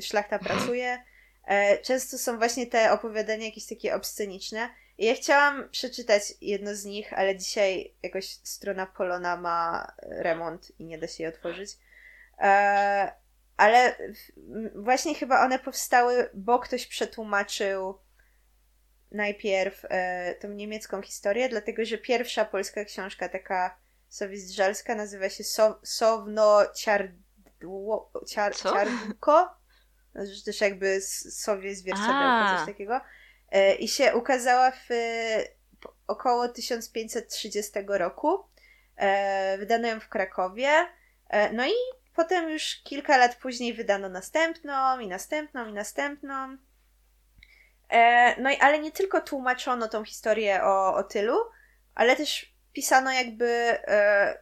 [0.00, 0.98] Szlachta pracuje.
[1.46, 4.68] E, często są właśnie te opowiadania jakieś takie obsceniczne.
[4.98, 10.84] I ja chciałam przeczytać jedno z nich, ale dzisiaj jakoś strona Polona ma remont i
[10.84, 11.70] nie da się jej otworzyć.
[12.40, 13.12] E,
[13.56, 13.96] ale
[14.74, 17.98] właśnie chyba one powstały, bo ktoś przetłumaczył
[19.10, 25.80] najpierw e, tą niemiecką historię, dlatego że pierwsza polska książka, taka sowizdżalska, nazywa się so,
[25.82, 29.58] Sowno Ciardło, ciar, Ciardko.
[30.14, 33.00] Znaczy też jakby sowie zwierciadełko, coś takiego.
[33.50, 34.88] E, I się ukazała w
[36.06, 38.44] około 1530 roku.
[39.58, 40.68] Wydano ją w Krakowie.
[41.52, 46.56] No i Potem już kilka lat później wydano następną i następną i następną.
[47.90, 51.36] E, no i ale nie tylko tłumaczono tą historię o, o tylu,
[51.94, 54.38] ale też pisano jakby e,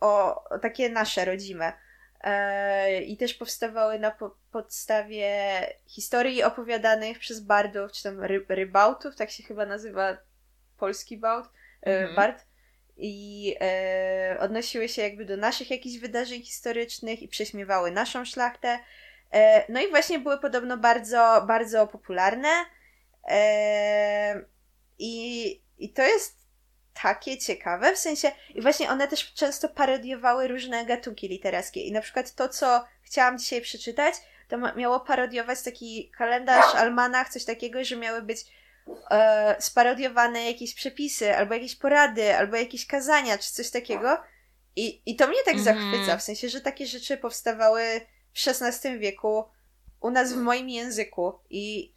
[0.00, 1.72] o, o, takie nasze rodzime.
[2.20, 9.16] E, I też powstawały na po, podstawie historii opowiadanych przez bardów, czy tam ry, rybautów,
[9.16, 10.16] tak się chyba nazywa
[10.76, 11.46] polski bałt,
[11.82, 12.16] e, mhm.
[12.16, 12.46] bard
[12.96, 18.78] i e, odnosiły się jakby do naszych jakichś wydarzeń historycznych i prześmiewały naszą szlachtę.
[19.32, 22.48] E, no i właśnie były podobno bardzo, bardzo popularne.
[23.28, 24.44] E,
[24.98, 26.44] i, I to jest
[27.02, 31.80] takie ciekawe, w sensie, i właśnie one też często parodiowały różne gatunki literackie.
[31.80, 34.14] I na przykład to, co chciałam dzisiaj przeczytać,
[34.48, 38.46] to miało parodiować taki kalendarz, almanach, coś takiego, że miały być
[39.10, 44.18] e, sparodiowane jakieś przepisy, albo jakieś porady, albo jakieś kazania, czy coś takiego.
[44.76, 45.64] I, i to mnie tak mm -hmm.
[45.64, 48.00] zachwyca, w sensie, że takie rzeczy powstawały
[48.32, 49.44] w XVI wieku
[50.00, 51.94] u nas w moim języku i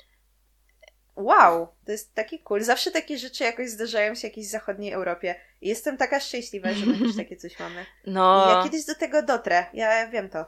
[1.16, 2.64] wow, to jest taki cool.
[2.64, 5.36] Zawsze takie rzeczy jakoś zdarzają się w jakiejś zachodniej Europie.
[5.62, 7.86] I jestem taka szczęśliwa, że my też takie coś mamy.
[8.06, 8.46] No.
[8.46, 10.46] I ja kiedyś do tego dotrę, ja wiem to.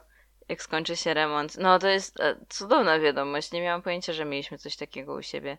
[0.48, 1.58] Jak skończy się remont.
[1.58, 3.52] No to jest e, cudowna wiadomość.
[3.52, 5.58] Nie miałam pojęcia, że mieliśmy coś takiego u siebie.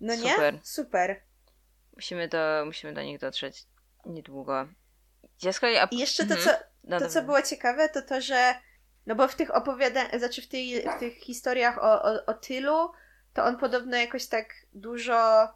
[0.00, 0.54] No Super.
[0.54, 0.60] nie?
[0.62, 1.22] Super.
[1.96, 3.66] Musimy do, musimy do nich dotrzeć
[4.06, 4.68] niedługo.
[5.42, 5.88] Ja z kolei, a...
[5.90, 6.56] I jeszcze to, mhm.
[6.56, 8.54] co, no to, co było ciekawe, to to, że
[9.08, 12.92] no bo w tych opowiadaniach, znaczy w, tej, w tych historiach o, o, o tylu,
[13.34, 15.48] to on podobno jakoś tak dużo,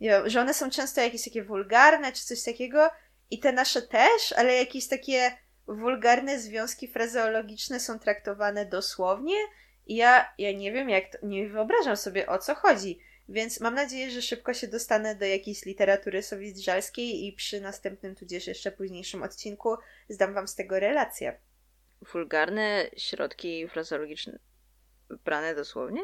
[0.00, 2.90] nie wiem, że one są często jakieś takie wulgarne, czy coś takiego
[3.30, 9.36] i te nasze też, ale jakieś takie wulgarne związki frazeologiczne są traktowane dosłownie
[9.86, 13.00] i ja, ja nie wiem jak, to, nie wyobrażam sobie o co chodzi.
[13.28, 18.46] Więc mam nadzieję, że szybko się dostanę do jakiejś literatury sowizdżalskiej i przy następnym, tudzież
[18.46, 19.76] jeszcze późniejszym odcinku
[20.08, 21.40] zdam wam z tego relację.
[22.12, 24.38] Wulgarne środki frazeologiczne
[25.24, 26.02] brane dosłownie?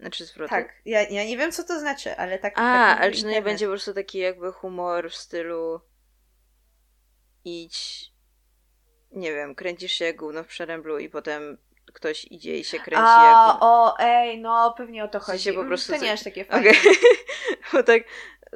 [0.00, 0.56] Znaczy zwrotnie?
[0.56, 2.52] Tak, ja, ja nie wiem co to znaczy, ale tak.
[2.52, 5.80] A, tak ale czy to nie będzie po prostu taki jakby humor w stylu
[7.44, 8.12] idź,
[9.10, 11.58] nie wiem, kręcisz się jak gówno w przeręblu i potem
[11.94, 13.04] ktoś idzie i się kręci.
[13.06, 13.62] A, jak...
[13.62, 15.44] o, ej, no pewnie o to chodzi.
[15.44, 16.70] Się po mm, prostu to nie jest takie fajne.
[16.70, 16.92] Okay.
[17.72, 18.02] Bo tak,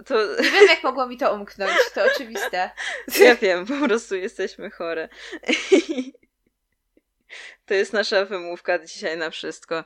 [0.06, 0.14] to...
[0.42, 2.70] Nie wiem, jak mogło mi to umknąć, to oczywiste.
[3.24, 5.08] Ja wiem, po prostu jesteśmy chore.
[7.66, 9.84] To jest nasza wymówka dzisiaj na wszystko.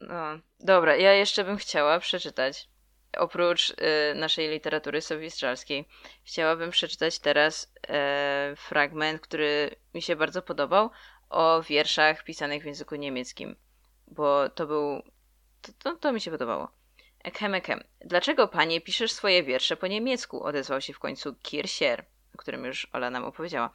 [0.00, 2.68] No, dobra, ja jeszcze bym chciała przeczytać,
[3.16, 3.74] oprócz y,
[4.14, 5.88] naszej literatury sowistralskiej,
[6.24, 7.64] chciałabym przeczytać teraz
[8.52, 10.90] y, fragment, który mi się bardzo podobał,
[11.30, 13.56] o wierszach pisanych w języku niemieckim,
[14.08, 15.02] bo to był.
[15.62, 16.68] To, to, to mi się podobało.
[17.24, 17.84] Ekem, ekem.
[18.00, 20.44] Dlaczego panie piszesz swoje wiersze po niemiecku?
[20.44, 23.70] Odezwał się w końcu Kirsier, o którym już Ola nam opowiedziała.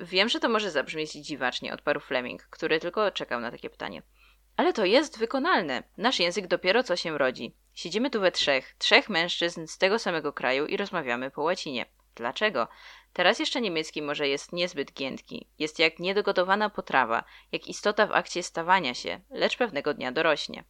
[0.00, 4.02] Wiem, że to może zabrzmieć dziwacznie, odparł Fleming, który tylko czekał na takie pytanie.
[4.56, 5.82] Ale to jest wykonalne.
[5.96, 7.54] Nasz język dopiero co się rodzi.
[7.74, 11.86] Siedzimy tu we trzech, trzech mężczyzn z tego samego kraju i rozmawiamy po łacinie.
[12.14, 12.68] Dlaczego?
[13.16, 15.46] Teraz jeszcze niemiecki może jest niezbyt giętki.
[15.58, 20.64] Jest jak niedogotowana potrawa, jak istota w akcie stawania się, lecz pewnego dnia dorośnie.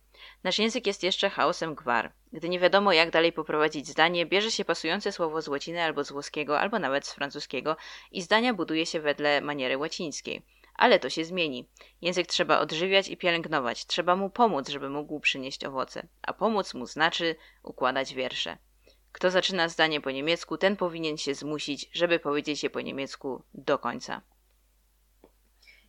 [0.45, 2.13] Nasz język jest jeszcze chaosem gwar.
[2.33, 6.13] Gdy nie wiadomo jak dalej poprowadzić zdanie, bierze się pasujące słowo z łaciny albo z
[6.13, 7.77] włoskiego, albo nawet z francuskiego
[8.13, 10.43] i zdania buduje się wedle maniery łacińskiej.
[10.75, 11.69] Ale to się zmieni.
[12.01, 16.07] Język trzeba odżywiać i pielęgnować, trzeba mu pomóc, żeby mógł przynieść owoce.
[16.23, 18.59] A pomóc mu znaczy układać wiersze.
[19.17, 23.79] Kto zaczyna zdanie po niemiecku, ten powinien się zmusić, żeby powiedzieć je po niemiecku do
[23.79, 24.23] końca.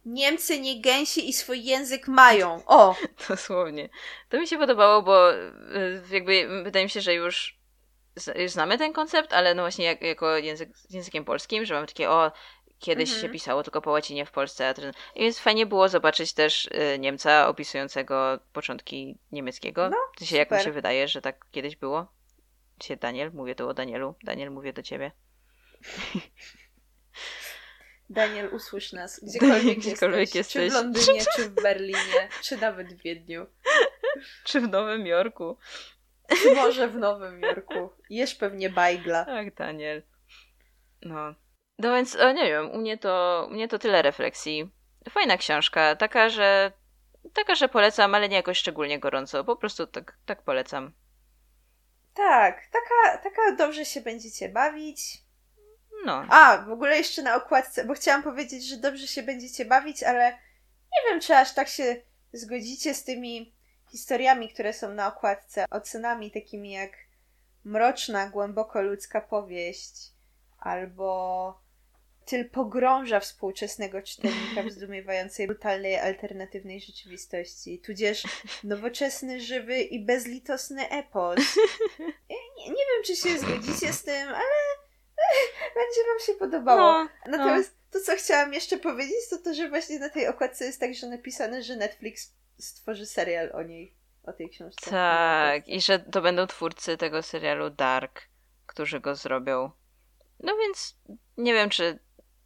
[0.05, 2.61] Niemcy nie gęsi i swój język mają.
[2.65, 2.95] O!
[3.29, 3.89] Dosłownie.
[4.29, 7.57] To mi się podobało, bo y, jakby wydaje mi się, że już
[8.45, 12.31] znamy ten koncept, ale no właśnie jak, jako język, językiem polskim, że mamy takie o
[12.79, 13.21] kiedyś Mhm.
[13.21, 14.73] się pisało tylko po łacinie w Polsce.
[15.15, 19.89] I więc fajnie było zobaczyć też y, Niemca opisującego początki niemieckiego.
[19.89, 22.17] No, To się, jak mi się wydaje, że tak kiedyś było.
[22.83, 24.15] Się Daniel, mówię tu o Danielu.
[24.23, 25.11] Daniel, mówię do ciebie.
[28.09, 29.19] Daniel, usłysz nas.
[29.23, 30.53] Gdziekolwiek, Gdziekolwiek jesteś.
[30.53, 30.83] Czy w jesteś.
[30.83, 33.45] Londynie, czy w Berlinie, czy nawet w Wiedniu.
[34.43, 35.57] Czy w Nowym Jorku?
[36.41, 37.89] Czy może w Nowym Jorku.
[38.09, 39.25] Jesz pewnie bajgla.
[39.25, 40.03] Tak, Daniel.
[41.01, 41.35] No.
[41.79, 44.69] No więc, o, nie wiem, u mnie to, u mnie to tyle refleksji.
[45.09, 46.71] Fajna książka, taka, że
[47.33, 49.43] taka, że polecam, ale nie jakoś szczególnie gorąco.
[49.43, 50.93] Po prostu tak, tak polecam.
[52.17, 55.23] Tak, taka, taka dobrze się będziecie bawić.
[56.05, 56.25] No.
[56.29, 60.31] A, w ogóle jeszcze na okładce, bo chciałam powiedzieć, że dobrze się będziecie bawić, ale
[60.91, 62.01] nie wiem, czy aż tak się
[62.33, 63.55] zgodzicie z tymi
[63.91, 66.91] historiami, które są na okładce, ocenami takimi jak
[67.63, 70.11] mroczna, głęboko ludzka powieść,
[70.59, 71.66] albo
[72.27, 78.23] tyl pogrąża współczesnego czytelnika w zdumiewającej, brutalnej, alternatywnej rzeczywistości, tudzież
[78.63, 81.39] nowoczesny, żywy i bezlitosny epos.
[82.29, 84.55] Nie, nie wiem, czy się zgodzicie z tym, ale
[85.75, 87.03] będzie wam się podobało.
[87.03, 90.79] No, Natomiast to, co chciałam jeszcze powiedzieć, to to, że właśnie na tej okładce jest
[90.79, 94.89] także napisane, że Netflix stworzy serial o niej, o tej książce.
[94.91, 95.67] tak.
[95.67, 98.21] I że to będą twórcy tego serialu Dark,
[98.65, 99.71] którzy go zrobią.
[100.39, 100.97] No więc
[101.37, 101.99] nie wiem, czy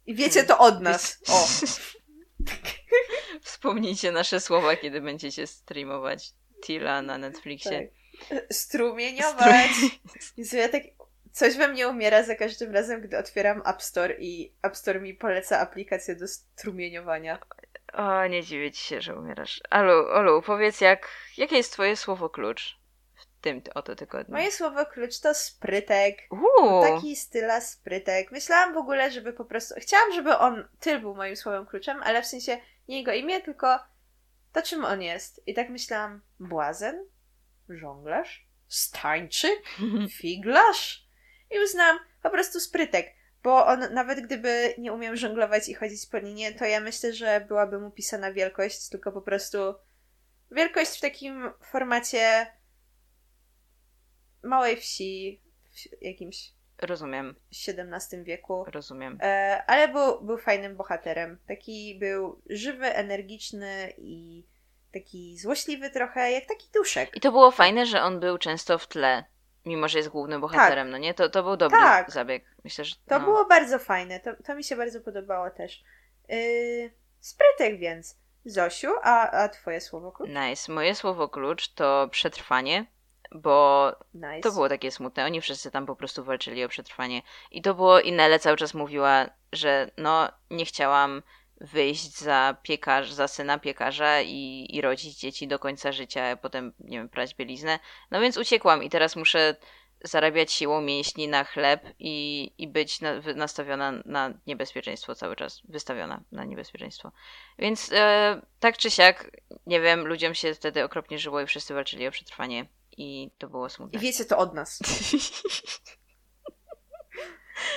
[0.06, 1.18] I wiecie to od nas.
[1.28, 1.46] O,
[3.42, 6.32] wspomnijcie nasze słowa, kiedy będziecie streamować
[6.64, 7.88] Tila na Netflixie.
[8.28, 8.42] tak.
[8.52, 9.70] Strumieniować.
[10.36, 10.82] Jezu, ja tak...
[11.32, 15.14] Coś we mnie umiera za każdym razem, gdy otwieram App Store i App Store mi
[15.14, 17.38] poleca aplikację do strumieniowania.
[17.92, 19.60] O, nie dziwię ci się, że umierasz.
[19.70, 22.81] Alu, Olu, powiedz, jak, jakie jest twoje słowo klucz
[23.42, 24.34] tym oto tygodniu?
[24.34, 26.18] Moje słowo klucz to sprytek.
[26.30, 28.32] Uuu, Taki styla sprytek.
[28.32, 29.74] Myślałam w ogóle, żeby po prostu.
[29.78, 33.78] Chciałam, żeby on tyl był moim słowem kluczem, ale w sensie nie jego imię, tylko
[34.52, 35.42] to, czym on jest.
[35.46, 37.06] I tak myślałam: błazen,
[37.68, 39.62] żonglarz, stańczyk,
[40.20, 41.06] figlarz.
[41.50, 43.14] I uznałam po prostu sprytek.
[43.42, 47.44] Bo on, nawet gdyby nie umiał żonglować i chodzić po linie, to ja myślę, że
[47.48, 49.58] byłaby mu pisana wielkość, tylko po prostu
[50.50, 52.46] wielkość w takim formacie
[54.42, 55.40] małej wsi,
[56.00, 57.34] w jakimś Rozumiem,
[57.68, 58.64] XVII wieku.
[58.72, 59.18] rozumiem.
[59.22, 61.38] E, ale był, był fajnym bohaterem.
[61.48, 64.44] Taki był żywy, energiczny i
[64.92, 67.16] taki złośliwy trochę, jak taki duszek.
[67.16, 69.24] I to było fajne, że on był często w tle,
[69.64, 71.14] mimo że jest głównym bohaterem, no nie?
[71.14, 72.10] To, to był dobry Tak.
[72.10, 72.44] zabieg.
[72.64, 73.24] Myślę, że To no.
[73.24, 74.20] było bardzo fajne.
[74.20, 75.84] To, to mi się bardzo podobało też.
[76.28, 76.90] Yy,
[77.20, 78.22] sprytek więc.
[78.44, 80.30] Zosiu, a, a twoje słowo klucz?
[80.30, 80.72] Nice.
[80.72, 82.86] Moje słowo klucz to przetrwanie,
[83.34, 84.40] bo Nice.
[84.40, 85.24] to było takie smutne.
[85.24, 87.22] Oni wszyscy tam po prostu walczyli o przetrwanie.
[87.50, 91.22] I to było, i Nele cały czas mówiła, że no, nie chciałam
[91.60, 96.72] wyjść za piekarz, za syna piekarza i, i rodzić dzieci do końca życia, a potem,
[96.80, 97.78] nie wiem, prać bieliznę.
[98.10, 99.56] No więc uciekłam i teraz muszę
[100.04, 106.22] zarabiać siłą mięśni na chleb i, i być na, nastawiona na niebezpieczeństwo cały czas, wystawiona
[106.32, 107.12] na niebezpieczeństwo.
[107.58, 109.30] Więc e, tak czy siak,
[109.66, 112.66] nie wiem, ludziom się wtedy okropnie żyło i wszyscy walczyli o przetrwanie
[112.96, 114.00] i to było I smutne.
[114.00, 114.78] wiecie to od nas.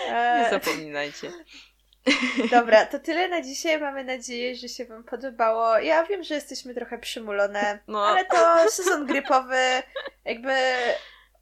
[0.07, 1.32] Nie E, zapominajcie.
[2.51, 3.80] dobra, to tyle na dzisiaj.
[3.82, 5.78] Mamy nadzieję, że się Wam podobało.
[5.80, 8.05] Ja wiem, że jesteśmy trochę przymulone, No.
[8.07, 9.84] ale to sezon grypowy.
[10.26, 10.53] Jakby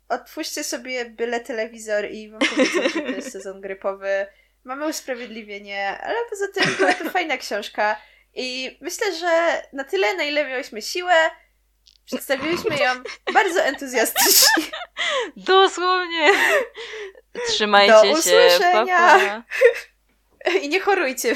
[0.10, 4.28] otwórzcie sobie byle telewizor i Wam powiedzą, że to jest sezon grypowy.
[4.64, 7.96] Mamy usprawiedliwienie, ale poza tym była to fajna książka.
[8.34, 11.14] I myślę, że na tyle, na ile miałyśmy siłę,
[12.06, 12.92] przedstawiliśmy ją
[13.34, 14.64] bardzo entuzjastycznie.
[15.38, 16.32] Dosłownie.
[17.48, 18.12] Trzymajcie Do się.
[18.12, 19.44] Pa, usłyszenia.
[20.46, 20.50] pa.
[20.62, 21.36] I nie chorujcie.